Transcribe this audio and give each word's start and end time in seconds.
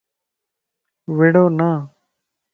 وڙونا 1.17 1.69